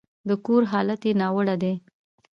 د 0.27 0.29
کور 0.45 0.61
حالت 0.71 1.01
يې 1.07 1.13
ناوړه 1.21 1.55
دی. 1.63 1.73